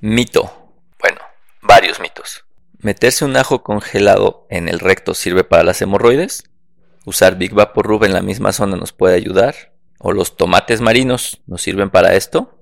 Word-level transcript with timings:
Mito. 0.00 0.52
Bueno, 1.00 1.20
varios 1.62 2.00
mitos. 2.00 2.44
¿Meterse 2.80 3.24
un 3.24 3.34
ajo 3.34 3.62
congelado 3.62 4.46
en 4.50 4.68
el 4.68 4.78
recto 4.78 5.14
sirve 5.14 5.42
para 5.42 5.64
las 5.64 5.80
hemorroides? 5.80 6.44
¿Usar 7.06 7.36
Big 7.36 7.52
Rub 7.52 8.04
en 8.04 8.12
la 8.12 8.20
misma 8.20 8.52
zona 8.52 8.76
nos 8.76 8.92
puede 8.92 9.14
ayudar? 9.14 9.72
¿O 9.98 10.12
los 10.12 10.36
tomates 10.36 10.82
marinos 10.82 11.40
nos 11.46 11.62
sirven 11.62 11.88
para 11.88 12.14
esto? 12.14 12.58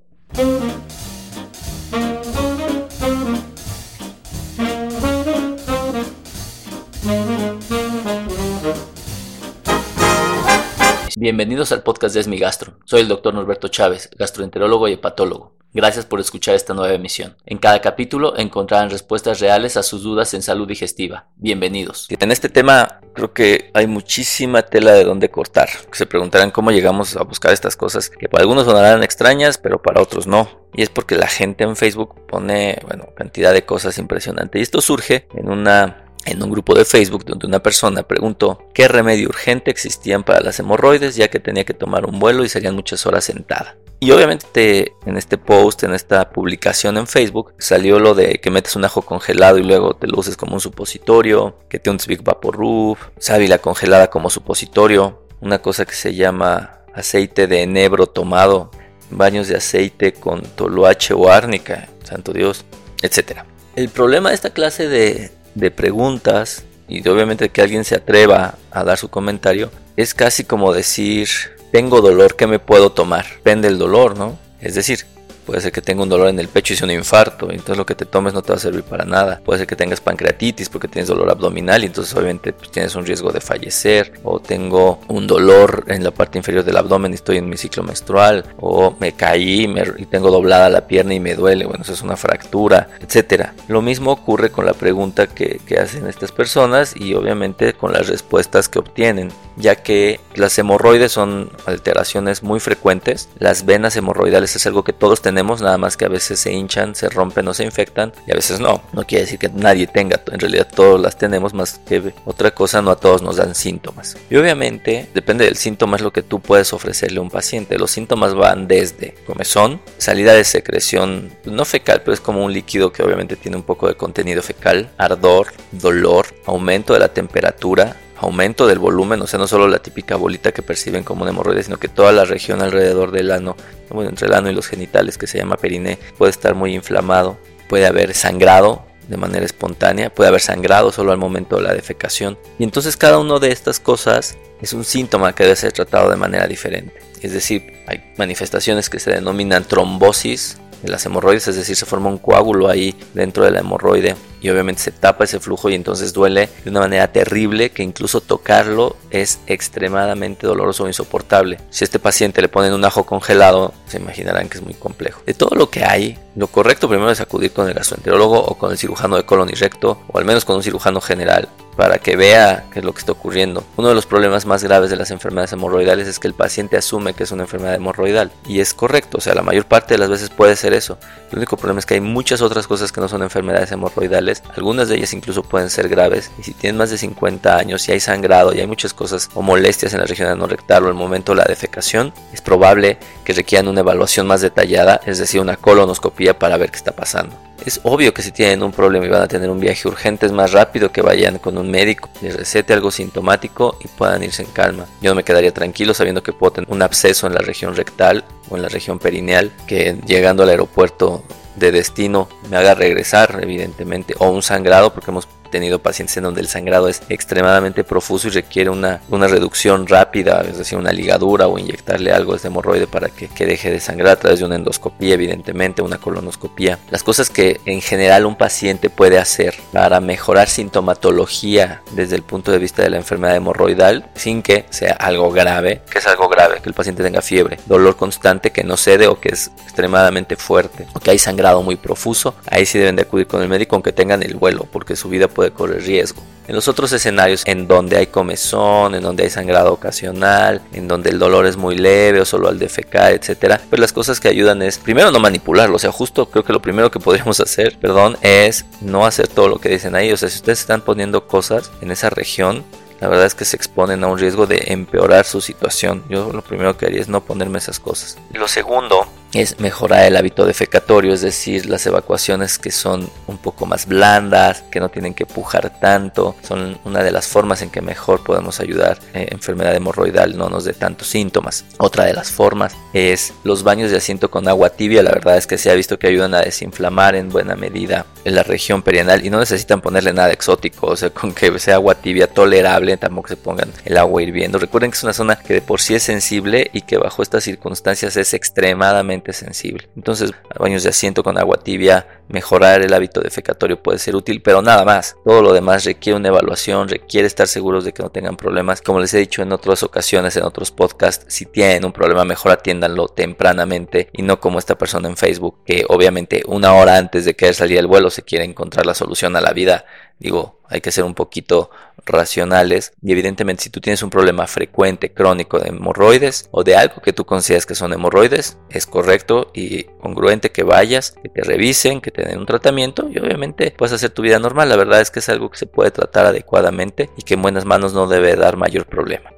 Bienvenidos 11.16 11.72
al 11.72 11.82
podcast 11.82 12.14
de 12.14 12.20
Esmi 12.20 12.38
Gastro. 12.38 12.78
Soy 12.84 13.00
el 13.00 13.08
doctor 13.08 13.34
Norberto 13.34 13.66
Chávez, 13.66 14.08
gastroenterólogo 14.16 14.86
y 14.86 14.92
hepatólogo. 14.92 15.63
Gracias 15.74 16.06
por 16.06 16.20
escuchar 16.20 16.54
esta 16.54 16.72
nueva 16.72 16.94
emisión. 16.94 17.36
En 17.46 17.58
cada 17.58 17.80
capítulo 17.80 18.38
encontrarán 18.38 18.90
respuestas 18.90 19.40
reales 19.40 19.76
a 19.76 19.82
sus 19.82 20.04
dudas 20.04 20.32
en 20.32 20.40
salud 20.40 20.68
digestiva. 20.68 21.26
Bienvenidos. 21.34 22.06
En 22.10 22.30
este 22.30 22.48
tema 22.48 23.00
creo 23.12 23.32
que 23.32 23.72
hay 23.74 23.88
muchísima 23.88 24.62
tela 24.62 24.92
de 24.92 25.02
donde 25.02 25.32
cortar. 25.32 25.68
Se 25.90 26.06
preguntarán 26.06 26.52
cómo 26.52 26.70
llegamos 26.70 27.16
a 27.16 27.24
buscar 27.24 27.52
estas 27.52 27.74
cosas 27.74 28.08
que 28.08 28.28
para 28.28 28.42
algunos 28.42 28.66
sonarán 28.66 29.02
extrañas, 29.02 29.58
pero 29.58 29.82
para 29.82 30.00
otros 30.00 30.28
no. 30.28 30.48
Y 30.74 30.82
es 30.82 30.90
porque 30.90 31.16
la 31.16 31.26
gente 31.26 31.64
en 31.64 31.74
Facebook 31.74 32.24
pone, 32.28 32.78
bueno, 32.86 33.08
cantidad 33.16 33.52
de 33.52 33.64
cosas 33.64 33.98
impresionantes. 33.98 34.60
Y 34.60 34.62
esto 34.62 34.80
surge 34.80 35.26
en 35.34 35.50
una 35.50 36.03
en 36.24 36.42
un 36.42 36.50
grupo 36.50 36.74
de 36.74 36.84
Facebook 36.84 37.24
donde 37.24 37.46
una 37.46 37.62
persona 37.62 38.02
preguntó 38.02 38.66
qué 38.72 38.88
remedio 38.88 39.28
urgente 39.28 39.70
existían 39.70 40.24
para 40.24 40.40
las 40.40 40.58
hemorroides 40.58 41.16
ya 41.16 41.28
que 41.28 41.40
tenía 41.40 41.64
que 41.64 41.74
tomar 41.74 42.06
un 42.06 42.18
vuelo 42.18 42.44
y 42.44 42.48
serían 42.48 42.74
muchas 42.74 43.06
horas 43.06 43.24
sentada. 43.24 43.76
Y 44.00 44.10
obviamente 44.10 44.92
en 45.06 45.16
este 45.16 45.38
post, 45.38 45.82
en 45.84 45.94
esta 45.94 46.30
publicación 46.30 46.98
en 46.98 47.06
Facebook, 47.06 47.54
salió 47.58 47.98
lo 47.98 48.14
de 48.14 48.38
que 48.38 48.50
metes 48.50 48.76
un 48.76 48.84
ajo 48.84 49.02
congelado 49.02 49.58
y 49.58 49.62
luego 49.62 49.94
te 49.94 50.06
lo 50.06 50.18
uses 50.18 50.36
como 50.36 50.54
un 50.54 50.60
supositorio, 50.60 51.56
que 51.68 51.78
te 51.78 51.88
un 51.90 51.98
Big 52.06 52.22
Rub, 52.42 52.98
sábila 53.18 53.58
congelada 53.58 54.10
como 54.10 54.28
supositorio, 54.28 55.22
una 55.40 55.62
cosa 55.62 55.86
que 55.86 55.94
se 55.94 56.14
llama 56.14 56.80
aceite 56.92 57.46
de 57.46 57.62
enebro 57.62 58.06
tomado, 58.06 58.70
baños 59.10 59.48
de 59.48 59.56
aceite 59.56 60.12
con 60.12 60.42
toloache 60.42 61.14
o 61.14 61.30
árnica, 61.30 61.88
santo 62.02 62.32
Dios, 62.32 62.64
etc. 63.00 63.38
El 63.74 63.88
problema 63.88 64.28
de 64.28 64.34
esta 64.34 64.50
clase 64.50 64.88
de, 64.88 65.30
de 65.54 65.70
preguntas 65.70 66.64
y 66.88 67.00
de 67.00 67.10
obviamente 67.10 67.48
que 67.48 67.62
alguien 67.62 67.84
se 67.84 67.94
atreva 67.94 68.56
a 68.70 68.84
dar 68.84 68.98
su 68.98 69.08
comentario 69.08 69.70
es 69.96 70.14
casi 70.14 70.44
como 70.44 70.72
decir 70.72 71.28
tengo 71.72 72.00
dolor, 72.00 72.36
¿qué 72.36 72.46
me 72.46 72.58
puedo 72.58 72.92
tomar? 72.92 73.26
Depende 73.36 73.68
del 73.68 73.78
dolor, 73.78 74.16
¿no? 74.16 74.38
Es 74.60 74.74
decir, 74.74 75.06
Puede 75.44 75.60
ser 75.60 75.72
que 75.72 75.82
tenga 75.82 76.02
un 76.02 76.08
dolor 76.08 76.28
en 76.28 76.38
el 76.38 76.48
pecho 76.48 76.72
y 76.72 76.76
sea 76.76 76.86
un 76.86 76.92
infarto, 76.92 77.50
entonces 77.50 77.76
lo 77.76 77.84
que 77.84 77.94
te 77.94 78.06
tomes 78.06 78.32
no 78.32 78.42
te 78.42 78.52
va 78.52 78.56
a 78.56 78.60
servir 78.60 78.82
para 78.82 79.04
nada. 79.04 79.40
Puede 79.44 79.58
ser 79.58 79.66
que 79.66 79.76
tengas 79.76 80.00
pancreatitis 80.00 80.68
porque 80.68 80.88
tienes 80.88 81.08
dolor 81.08 81.30
abdominal 81.30 81.82
y 81.82 81.86
entonces 81.86 82.14
obviamente 82.14 82.52
pues, 82.52 82.70
tienes 82.70 82.94
un 82.94 83.04
riesgo 83.04 83.30
de 83.30 83.40
fallecer. 83.40 84.14
O 84.22 84.40
tengo 84.40 85.00
un 85.08 85.26
dolor 85.26 85.84
en 85.88 86.02
la 86.02 86.10
parte 86.10 86.38
inferior 86.38 86.64
del 86.64 86.76
abdomen 86.76 87.12
y 87.12 87.16
estoy 87.16 87.38
en 87.38 87.48
mi 87.48 87.56
ciclo 87.56 87.82
menstrual. 87.82 88.44
O 88.58 88.96
me 88.98 89.12
caí 89.12 89.68
y 89.98 90.06
tengo 90.06 90.30
doblada 90.30 90.70
la 90.70 90.86
pierna 90.86 91.14
y 91.14 91.20
me 91.20 91.34
duele. 91.34 91.66
Bueno, 91.66 91.82
eso 91.82 91.92
es 91.92 92.02
una 92.02 92.16
fractura, 92.16 92.88
etc. 93.00 93.48
Lo 93.68 93.82
mismo 93.82 94.12
ocurre 94.12 94.50
con 94.50 94.64
la 94.64 94.72
pregunta 94.72 95.26
que, 95.26 95.60
que 95.66 95.78
hacen 95.78 96.06
estas 96.06 96.32
personas 96.32 96.94
y 96.96 97.14
obviamente 97.14 97.74
con 97.74 97.92
las 97.92 98.08
respuestas 98.08 98.68
que 98.68 98.78
obtienen, 98.78 99.30
ya 99.56 99.76
que 99.76 100.20
las 100.34 100.58
hemorroides 100.58 101.12
son 101.12 101.50
alteraciones 101.66 102.42
muy 102.42 102.60
frecuentes. 102.60 103.28
Las 103.38 103.66
venas 103.66 103.96
hemorroidales 103.96 104.56
es 104.56 104.66
algo 104.66 104.84
que 104.84 104.92
todos 104.92 105.20
tenemos 105.20 105.33
nada 105.42 105.78
más 105.78 105.96
que 105.96 106.04
a 106.04 106.08
veces 106.08 106.40
se 106.40 106.52
hinchan, 106.52 106.94
se 106.94 107.08
rompen 107.08 107.46
o 107.48 107.54
se 107.54 107.64
infectan 107.64 108.12
y 108.26 108.32
a 108.32 108.34
veces 108.34 108.60
no. 108.60 108.82
No 108.92 109.04
quiere 109.04 109.24
decir 109.24 109.38
que 109.38 109.48
nadie 109.48 109.86
tenga, 109.86 110.20
en 110.32 110.40
realidad 110.40 110.68
todos 110.74 111.00
las 111.00 111.18
tenemos, 111.18 111.54
más 111.54 111.80
que 111.86 112.14
otra 112.24 112.52
cosa, 112.52 112.82
no 112.82 112.90
a 112.90 112.96
todos 112.96 113.22
nos 113.22 113.36
dan 113.36 113.54
síntomas. 113.54 114.16
Y 114.30 114.36
obviamente, 114.36 115.08
depende 115.14 115.44
del 115.44 115.56
síntoma, 115.56 115.96
es 115.96 116.02
lo 116.02 116.12
que 116.12 116.22
tú 116.22 116.40
puedes 116.40 116.72
ofrecerle 116.72 117.18
a 117.18 117.22
un 117.22 117.30
paciente. 117.30 117.78
Los 117.78 117.90
síntomas 117.90 118.34
van 118.34 118.68
desde 118.68 119.14
comezón, 119.26 119.80
salida 119.98 120.34
de 120.34 120.44
secreción, 120.44 121.30
no 121.44 121.64
fecal, 121.64 122.02
pero 122.02 122.14
es 122.14 122.20
como 122.20 122.44
un 122.44 122.52
líquido 122.52 122.92
que 122.92 123.02
obviamente 123.02 123.36
tiene 123.36 123.56
un 123.56 123.62
poco 123.62 123.88
de 123.88 123.96
contenido 123.96 124.42
fecal, 124.42 124.90
ardor, 124.98 125.48
dolor, 125.72 126.26
aumento 126.46 126.92
de 126.92 127.00
la 127.00 127.08
temperatura, 127.08 127.96
aumento 128.16 128.66
del 128.66 128.78
volumen, 128.78 129.20
o 129.22 129.26
sea, 129.26 129.38
no 129.38 129.46
solo 129.46 129.68
la 129.68 129.78
típica 129.78 130.16
bolita 130.16 130.52
que 130.52 130.62
perciben 130.62 131.04
como 131.04 131.22
un 131.22 131.28
hemorroide, 131.28 131.62
sino 131.62 131.78
que 131.78 131.88
toda 131.88 132.12
la 132.12 132.24
región 132.24 132.62
alrededor 132.62 133.10
del 133.10 133.30
ano, 133.30 133.56
entre 133.90 134.28
el 134.28 134.34
ano 134.34 134.50
y 134.50 134.54
los 134.54 134.66
genitales, 134.66 135.18
que 135.18 135.26
se 135.26 135.38
llama 135.38 135.56
periné, 135.56 135.98
puede 136.16 136.30
estar 136.30 136.54
muy 136.54 136.74
inflamado, 136.74 137.38
puede 137.68 137.86
haber 137.86 138.14
sangrado 138.14 138.84
de 139.08 139.16
manera 139.16 139.44
espontánea, 139.44 140.12
puede 140.12 140.28
haber 140.28 140.40
sangrado 140.40 140.92
solo 140.92 141.12
al 141.12 141.18
momento 141.18 141.56
de 141.56 141.62
la 141.62 141.74
defecación. 141.74 142.38
Y 142.58 142.64
entonces 142.64 142.96
cada 142.96 143.18
una 143.18 143.38
de 143.38 143.52
estas 143.52 143.80
cosas 143.80 144.36
es 144.62 144.72
un 144.72 144.84
síntoma 144.84 145.34
que 145.34 145.44
debe 145.44 145.56
ser 145.56 145.72
tratado 145.72 146.10
de 146.10 146.16
manera 146.16 146.46
diferente. 146.46 146.94
Es 147.20 147.32
decir, 147.32 147.82
hay 147.86 148.12
manifestaciones 148.16 148.90
que 148.90 149.00
se 149.00 149.10
denominan 149.10 149.64
trombosis 149.64 150.58
de 150.84 150.90
las 150.90 151.04
hemorroides, 151.06 151.48
es 151.48 151.56
decir, 151.56 151.76
se 151.76 151.86
forma 151.86 152.10
un 152.10 152.18
coágulo 152.18 152.68
ahí 152.68 152.94
dentro 153.14 153.44
de 153.44 153.50
la 153.50 153.60
hemorroide 153.60 154.16
y 154.42 154.50
obviamente 154.50 154.82
se 154.82 154.90
tapa 154.90 155.24
ese 155.24 155.40
flujo 155.40 155.70
y 155.70 155.74
entonces 155.74 156.12
duele 156.12 156.50
de 156.62 156.70
una 156.70 156.80
manera 156.80 157.10
terrible 157.10 157.70
que 157.70 157.82
incluso 157.82 158.20
tocarlo 158.20 158.94
es 159.10 159.40
extremadamente 159.46 160.46
doloroso 160.46 160.84
o 160.84 160.86
insoportable. 160.86 161.58
Si 161.70 161.82
a 161.82 161.86
este 161.86 161.98
paciente 161.98 162.42
le 162.42 162.48
ponen 162.48 162.74
un 162.74 162.84
ajo 162.84 163.04
congelado, 163.04 163.72
se 163.86 163.96
imaginarán 163.96 164.50
que 164.50 164.58
es 164.58 164.64
muy 164.64 164.74
complejo. 164.74 165.22
De 165.24 165.32
todo 165.32 165.56
lo 165.56 165.70
que 165.70 165.84
hay, 165.84 166.18
lo 166.36 166.48
correcto 166.48 166.88
primero 166.88 167.10
es 167.10 167.22
acudir 167.22 167.52
con 167.52 167.66
el 167.68 167.74
gastroenterólogo 167.74 168.38
o 168.38 168.58
con 168.58 168.70
el 168.70 168.76
cirujano 168.76 169.16
de 169.16 169.24
colon 169.24 169.48
y 169.48 169.54
recto 169.54 170.02
o 170.12 170.18
al 170.18 170.26
menos 170.26 170.44
con 170.44 170.56
un 170.56 170.62
cirujano 170.62 171.00
general 171.00 171.48
para 171.76 171.98
que 171.98 172.16
vea 172.16 172.64
qué 172.72 172.80
es 172.80 172.84
lo 172.84 172.92
que 172.92 173.00
está 173.00 173.12
ocurriendo. 173.12 173.64
Uno 173.76 173.88
de 173.88 173.94
los 173.94 174.06
problemas 174.06 174.46
más 174.46 174.62
graves 174.62 174.90
de 174.90 174.96
las 174.96 175.10
enfermedades 175.10 175.52
hemorroidales 175.52 176.08
es 176.08 176.18
que 176.18 176.28
el 176.28 176.34
paciente 176.34 176.76
asume 176.76 177.14
que 177.14 177.24
es 177.24 177.32
una 177.32 177.44
enfermedad 177.44 177.74
hemorroidal 177.74 178.30
y 178.46 178.60
es 178.60 178.74
correcto, 178.74 179.18
o 179.18 179.20
sea, 179.20 179.34
la 179.34 179.42
mayor 179.42 179.66
parte 179.66 179.94
de 179.94 179.98
las 179.98 180.08
veces 180.08 180.30
puede 180.30 180.56
ser 180.56 180.72
eso. 180.74 180.98
El 181.30 181.38
único 181.38 181.56
problema 181.56 181.80
es 181.80 181.86
que 181.86 181.94
hay 181.94 182.00
muchas 182.00 182.42
otras 182.42 182.66
cosas 182.66 182.92
que 182.92 183.00
no 183.00 183.08
son 183.08 183.22
enfermedades 183.22 183.72
hemorroidales, 183.72 184.42
algunas 184.56 184.88
de 184.88 184.96
ellas 184.96 185.12
incluso 185.12 185.42
pueden 185.42 185.70
ser 185.70 185.88
graves 185.88 186.30
y 186.38 186.42
si 186.42 186.54
tienen 186.54 186.78
más 186.78 186.90
de 186.90 186.98
50 186.98 187.56
años 187.56 187.88
y 187.88 187.92
hay 187.92 188.00
sangrado 188.00 188.54
y 188.54 188.60
hay 188.60 188.66
muchas 188.66 188.94
cosas 188.94 189.30
o 189.34 189.42
molestias 189.42 189.92
en 189.94 190.00
la 190.00 190.06
región 190.06 190.28
anorrectal 190.28 190.84
o 190.84 190.88
el 190.88 190.94
momento 190.94 191.32
de 191.32 191.38
la 191.38 191.44
defecación, 191.44 192.12
es 192.32 192.40
probable 192.40 192.98
que 193.24 193.32
requieran 193.32 193.68
una 193.68 193.80
evaluación 193.80 194.26
más 194.26 194.40
detallada, 194.40 195.00
es 195.06 195.18
decir, 195.18 195.40
una 195.40 195.56
colonoscopia 195.56 196.38
para 196.38 196.56
ver 196.56 196.70
qué 196.70 196.76
está 196.76 196.92
pasando. 196.92 197.36
Es 197.64 197.80
obvio 197.82 198.12
que 198.12 198.22
si 198.22 198.30
tienen 198.30 198.62
un 198.62 198.72
problema 198.72 199.06
y 199.06 199.08
van 199.08 199.22
a 199.22 199.28
tener 199.28 199.48
un 199.48 199.60
viaje 199.60 199.88
urgente 199.88 200.26
es 200.26 200.32
más 200.32 200.52
rápido 200.52 200.92
que 200.92 201.02
vayan 201.02 201.38
con 201.38 201.56
un 201.56 201.70
médico, 201.70 202.10
les 202.20 202.36
recete 202.36 202.72
algo 202.72 202.90
sintomático 202.90 203.78
y 203.82 203.88
puedan 203.88 204.22
irse 204.22 204.42
en 204.42 204.50
calma. 204.50 204.86
Yo 205.00 205.10
no 205.10 205.14
me 205.14 205.24
quedaría 205.24 205.52
tranquilo 205.52 205.94
sabiendo 205.94 206.22
que 206.22 206.32
puedo 206.32 206.52
tener 206.52 206.70
un 206.70 206.82
absceso 206.82 207.26
en 207.26 207.34
la 207.34 207.40
región 207.40 207.74
rectal 207.74 208.24
o 208.50 208.56
en 208.56 208.62
la 208.62 208.68
región 208.68 208.98
perineal 208.98 209.52
que 209.66 209.96
llegando 210.06 210.42
al 210.42 210.50
aeropuerto 210.50 211.24
de 211.56 211.72
destino 211.72 212.28
me 212.50 212.56
haga 212.56 212.74
regresar 212.74 213.38
evidentemente 213.42 214.14
o 214.18 214.28
un 214.28 214.42
sangrado 214.42 214.92
porque 214.92 215.10
hemos 215.10 215.28
tenido 215.54 215.78
pacientes 215.78 216.16
en 216.16 216.24
donde 216.24 216.40
el 216.40 216.48
sangrado 216.48 216.88
es 216.88 217.02
extremadamente 217.08 217.84
profuso 217.84 218.26
y 218.26 218.32
requiere 218.32 218.70
una, 218.70 219.00
una 219.08 219.28
reducción 219.28 219.86
rápida, 219.86 220.44
es 220.50 220.58
decir, 220.58 220.76
una 220.76 220.92
ligadura 220.92 221.46
o 221.46 221.60
inyectarle 221.60 222.10
algo 222.10 222.32
de 222.32 222.38
este 222.38 222.48
hemorroide 222.48 222.88
para 222.88 223.08
que, 223.08 223.28
que 223.28 223.46
deje 223.46 223.70
de 223.70 223.78
sangrar 223.78 224.14
a 224.14 224.16
través 224.16 224.40
de 224.40 224.46
una 224.46 224.56
endoscopía, 224.56 225.14
evidentemente, 225.14 225.80
una 225.80 225.98
colonoscopía. 225.98 226.80
Las 226.90 227.04
cosas 227.04 227.30
que 227.30 227.60
en 227.66 227.80
general 227.80 228.26
un 228.26 228.34
paciente 228.34 228.90
puede 228.90 229.16
hacer 229.16 229.54
para 229.72 230.00
mejorar 230.00 230.48
sintomatología 230.48 231.82
desde 231.92 232.16
el 232.16 232.24
punto 232.24 232.50
de 232.50 232.58
vista 232.58 232.82
de 232.82 232.90
la 232.90 232.96
enfermedad 232.96 233.36
hemorroidal 233.36 234.10
sin 234.16 234.42
que 234.42 234.64
sea 234.70 234.94
algo 234.94 235.30
grave, 235.30 235.82
que 235.88 236.00
es 236.00 236.06
algo 236.08 236.28
grave, 236.28 236.62
que 236.62 236.68
el 236.68 236.74
paciente 236.74 237.04
tenga 237.04 237.22
fiebre, 237.22 237.60
dolor 237.66 237.94
constante 237.94 238.50
que 238.50 238.64
no 238.64 238.76
cede 238.76 239.06
o 239.06 239.20
que 239.20 239.28
es 239.28 239.52
extremadamente 239.62 240.34
fuerte 240.34 240.88
o 240.94 240.98
que 240.98 241.12
hay 241.12 241.18
sangrado 241.20 241.62
muy 241.62 241.76
profuso, 241.76 242.34
ahí 242.50 242.66
sí 242.66 242.76
deben 242.80 242.96
de 242.96 243.02
acudir 243.02 243.28
con 243.28 243.40
el 243.40 243.48
médico 243.48 243.76
aunque 243.76 243.92
tengan 243.92 244.24
el 244.24 244.34
vuelo 244.34 244.66
porque 244.72 244.96
su 244.96 245.08
vida 245.08 245.28
puede 245.28 245.43
de 245.44 245.52
correr 245.52 245.82
riesgo. 245.82 246.22
En 246.46 246.54
los 246.54 246.68
otros 246.68 246.92
escenarios, 246.92 247.42
en 247.46 247.66
donde 247.66 247.96
hay 247.96 248.08
comezón, 248.08 248.94
en 248.94 249.02
donde 249.02 249.22
hay 249.22 249.30
sangrado 249.30 249.72
ocasional, 249.72 250.60
en 250.74 250.88
donde 250.88 251.08
el 251.08 251.18
dolor 251.18 251.46
es 251.46 251.56
muy 251.56 251.74
leve 251.74 252.20
o 252.20 252.26
solo 252.26 252.48
al 252.48 252.58
defecar, 252.58 253.12
etcétera, 253.12 253.60
pues 253.70 253.80
las 253.80 253.94
cosas 253.94 254.20
que 254.20 254.28
ayudan 254.28 254.60
es 254.60 254.76
primero 254.76 255.10
no 255.10 255.20
manipularlo, 255.20 255.76
o 255.76 255.78
sea, 255.78 255.90
justo 255.90 256.28
creo 256.28 256.44
que 256.44 256.52
lo 256.52 256.60
primero 256.60 256.90
que 256.90 257.00
podríamos 257.00 257.40
hacer, 257.40 257.78
perdón, 257.78 258.18
es 258.20 258.66
no 258.82 259.06
hacer 259.06 259.26
todo 259.26 259.48
lo 259.48 259.58
que 259.58 259.70
dicen 259.70 259.94
ahí, 259.94 260.12
o 260.12 260.16
sea, 260.18 260.28
si 260.28 260.36
ustedes 260.36 260.60
están 260.60 260.82
poniendo 260.82 261.26
cosas 261.26 261.70
en 261.80 261.90
esa 261.90 262.10
región, 262.10 262.62
la 263.00 263.08
verdad 263.08 263.26
es 263.26 263.34
que 263.34 263.44
se 263.44 263.56
exponen 263.56 264.04
a 264.04 264.06
un 264.06 264.18
riesgo 264.18 264.46
de 264.46 264.64
empeorar 264.68 265.24
su 265.26 265.40
situación. 265.40 266.04
Yo 266.08 266.32
lo 266.32 266.42
primero 266.42 266.78
que 266.78 266.86
haría 266.86 267.00
es 267.00 267.08
no 267.08 267.22
ponerme 267.22 267.58
esas 267.58 267.78
cosas. 267.78 268.16
Lo 268.32 268.48
segundo 268.48 269.06
es 269.34 269.58
mejorar 269.60 270.04
el 270.04 270.16
hábito 270.16 270.46
defecatorio, 270.46 271.12
es 271.12 271.20
decir, 271.20 271.66
las 271.66 271.84
evacuaciones 271.86 272.58
que 272.58 272.70
son 272.70 273.08
un 273.26 273.38
poco 273.38 273.66
más 273.66 273.86
blandas, 273.86 274.62
que 274.70 274.80
no 274.80 274.88
tienen 274.88 275.14
que 275.14 275.26
pujar 275.26 275.78
tanto, 275.80 276.36
son 276.46 276.78
una 276.84 277.02
de 277.02 277.10
las 277.10 277.26
formas 277.26 277.62
en 277.62 277.70
que 277.70 277.80
mejor 277.80 278.22
podemos 278.22 278.60
ayudar 278.60 278.98
eh, 279.12 279.28
enfermedad 279.30 279.74
hemorroidal, 279.74 280.36
no 280.36 280.48
nos 280.48 280.64
dé 280.64 280.72
tantos 280.72 281.08
síntomas. 281.08 281.64
Otra 281.78 282.04
de 282.04 282.12
las 282.12 282.30
formas 282.30 282.74
es 282.92 283.32
los 283.44 283.62
baños 283.62 283.90
de 283.90 283.96
asiento 283.96 284.30
con 284.30 284.48
agua 284.48 284.70
tibia, 284.70 285.02
la 285.02 285.12
verdad 285.12 285.36
es 285.36 285.46
que 285.46 285.58
se 285.58 285.70
ha 285.70 285.74
visto 285.74 285.98
que 285.98 286.06
ayudan 286.06 286.34
a 286.34 286.40
desinflamar 286.40 287.16
en 287.16 287.28
buena 287.28 287.56
medida 287.56 288.06
en 288.24 288.34
la 288.34 288.42
región 288.42 288.82
perianal 288.82 289.24
y 289.24 289.30
no 289.30 289.38
necesitan 289.38 289.80
ponerle 289.80 290.12
nada 290.12 290.32
exótico, 290.32 290.86
o 290.86 290.96
sea, 290.96 291.10
con 291.10 291.32
que 291.32 291.58
sea 291.58 291.74
agua 291.74 291.94
tibia 291.94 292.26
tolerable, 292.26 292.96
tampoco 292.96 293.28
se 293.28 293.36
pongan 293.36 293.70
el 293.84 293.96
agua 293.96 294.22
hirviendo. 294.22 294.58
Recuerden 294.58 294.90
que 294.90 294.96
es 294.96 295.02
una 295.02 295.12
zona 295.12 295.36
que 295.36 295.54
de 295.54 295.62
por 295.62 295.80
sí 295.80 295.94
es 295.94 296.02
sensible 296.02 296.70
y 296.72 296.82
que 296.82 296.98
bajo 296.98 297.22
estas 297.22 297.44
circunstancias 297.44 298.16
es 298.16 298.34
extremadamente 298.34 299.23
sensible. 299.32 299.88
Entonces, 299.96 300.32
baños 300.58 300.82
de 300.82 300.90
asiento 300.90 301.22
con 301.22 301.38
agua 301.38 301.58
tibia, 301.58 302.22
mejorar 302.28 302.82
el 302.82 302.92
hábito 302.92 303.20
defecatorio 303.20 303.82
puede 303.82 303.98
ser 303.98 304.16
útil, 304.16 304.42
pero 304.42 304.62
nada 304.62 304.84
más. 304.84 305.16
Todo 305.24 305.42
lo 305.42 305.52
demás 305.52 305.84
requiere 305.84 306.16
una 306.16 306.28
evaluación, 306.28 306.88
requiere 306.88 307.26
estar 307.26 307.48
seguros 307.48 307.84
de 307.84 307.92
que 307.92 308.02
no 308.02 308.10
tengan 308.10 308.36
problemas. 308.36 308.82
Como 308.82 309.00
les 309.00 309.14
he 309.14 309.18
dicho 309.18 309.42
en 309.42 309.52
otras 309.52 309.82
ocasiones, 309.82 310.36
en 310.36 310.44
otros 310.44 310.70
podcasts, 310.70 311.24
si 311.28 311.46
tienen 311.46 311.84
un 311.84 311.92
problema, 311.92 312.24
mejor 312.24 312.52
atiéndanlo 312.52 313.08
tempranamente 313.08 314.08
y 314.12 314.22
no 314.22 314.40
como 314.40 314.58
esta 314.58 314.76
persona 314.76 315.08
en 315.08 315.16
Facebook 315.16 315.64
que 315.64 315.84
obviamente 315.88 316.42
una 316.46 316.74
hora 316.74 316.96
antes 316.96 317.24
de 317.24 317.34
que 317.34 317.52
salir 317.52 317.78
el 317.78 317.86
vuelo 317.86 318.10
se 318.10 318.22
quiere 318.22 318.44
encontrar 318.44 318.86
la 318.86 318.94
solución 318.94 319.36
a 319.36 319.40
la 319.40 319.52
vida 319.52 319.84
Digo, 320.18 320.60
hay 320.68 320.80
que 320.80 320.92
ser 320.92 321.04
un 321.04 321.14
poquito 321.14 321.70
racionales 322.06 322.92
y 323.02 323.12
evidentemente 323.12 323.64
si 323.64 323.70
tú 323.70 323.80
tienes 323.80 324.02
un 324.02 324.10
problema 324.10 324.46
frecuente, 324.46 325.12
crónico 325.12 325.58
de 325.58 325.68
hemorroides 325.68 326.48
o 326.50 326.64
de 326.64 326.76
algo 326.76 327.00
que 327.00 327.12
tú 327.12 327.24
consideras 327.24 327.66
que 327.66 327.74
son 327.74 327.92
hemorroides, 327.92 328.58
es 328.70 328.86
correcto 328.86 329.50
y 329.54 329.84
congruente 329.84 330.52
que 330.52 330.62
vayas, 330.62 331.12
que 331.22 331.28
te 331.28 331.42
revisen, 331.42 332.00
que 332.00 332.10
te 332.10 332.22
den 332.22 332.38
un 332.38 332.46
tratamiento 332.46 333.08
y 333.08 333.18
obviamente 333.18 333.70
puedes 333.76 333.92
hacer 333.92 334.10
tu 334.10 334.22
vida 334.22 334.38
normal. 334.38 334.68
La 334.68 334.76
verdad 334.76 335.00
es 335.00 335.10
que 335.10 335.20
es 335.20 335.28
algo 335.28 335.50
que 335.50 335.58
se 335.58 335.66
puede 335.66 335.90
tratar 335.90 336.26
adecuadamente 336.26 337.10
y 337.16 337.22
que 337.22 337.34
en 337.34 337.42
buenas 337.42 337.64
manos 337.64 337.92
no 337.92 338.06
debe 338.06 338.36
dar 338.36 338.56
mayor 338.56 338.86
problema. 338.86 339.30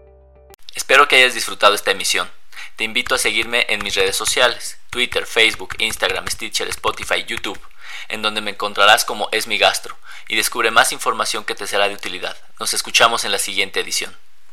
Espero 0.75 1.09
que 1.09 1.17
hayas 1.17 1.35
disfrutado 1.35 1.75
esta 1.75 1.93
emisión. 1.93 2.29
Te 2.77 2.85
invito 2.85 3.15
a 3.15 3.19
seguirme 3.19 3.65
en 3.69 3.83
mis 3.83 3.95
redes 3.95 4.17
sociales, 4.17 4.77
Twitter, 4.91 5.25
Facebook, 5.25 5.77
Instagram, 5.79 6.27
Stitcher, 6.29 6.69
Spotify, 6.69 7.25
YouTube 7.27 7.59
en 8.09 8.23
donde 8.23 8.41
me 8.41 8.53
encontrarás 8.53 9.05
como 9.05 9.29
Es 9.33 9.47
mi 9.47 9.59
gastro, 9.59 9.97
y 10.29 10.37
descubre 10.37 10.71
más 10.71 10.93
información 10.93 11.45
que 11.45 11.55
te 11.55 11.67
será 11.67 11.89
de 11.89 11.95
utilidad. 11.95 12.37
Nos 12.59 12.75
escuchamos 12.75 13.25
en 13.25 13.33
la 13.33 13.39
siguiente 13.39 13.81
edición. 13.81 14.17